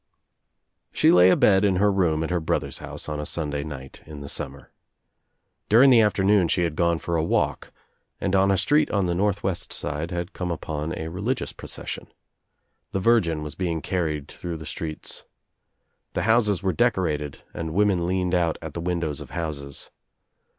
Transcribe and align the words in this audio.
She 0.91 1.11
lay 1.11 1.29
abed 1.29 1.63
in 1.63 1.75
her 1.75 1.91
room 1.91 2.23
at 2.23 2.31
her 2.31 2.39
brother's 2.39 2.79
house 2.79 3.07
on 3.07 3.19
a 3.19 3.23
Sunday 3.27 3.63
night 3.63 4.01
in 4.07 4.21
the 4.21 4.27
summer. 4.27 4.71
During 5.69 5.91
the 5.91 6.01
afternoon 6.01 6.47
she 6.47 6.63
had 6.63 6.75
gone 6.75 6.97
for 6.97 7.15
a 7.17 7.23
walk 7.23 7.71
and 8.19 8.35
on 8.35 8.49
a 8.49 8.57
street 8.57 8.89
on 8.89 9.05
the 9.05 9.13
North 9.13 9.43
west 9.43 9.71
Side 9.71 10.09
had 10.09 10.33
come 10.33 10.49
upon 10.49 10.97
a 10.97 11.09
religious 11.09 11.53
procession. 11.53 12.07
The 12.93 12.99
Virgin 12.99 13.43
was 13.43 13.53
being 13.53 13.79
carried 13.79 14.27
through 14.27 14.57
the 14.57 14.65
streets. 14.65 15.23
The 16.13 16.23
houses 16.23 16.63
were 16.63 16.73
decorated 16.73 17.43
and 17.53 17.71
women 17.75 18.07
leaned 18.07 18.33
out 18.33 18.57
at 18.59 18.73
the 18.73 18.81
windows 18.81 19.21
of 19.21 19.29
houses. 19.29 19.91